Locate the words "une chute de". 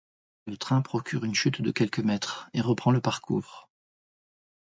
1.25-1.69